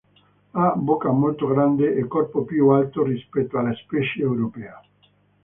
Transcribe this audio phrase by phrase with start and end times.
[0.53, 4.83] Ha bocca molto grande e corpo più alto rispetto alla specie europea.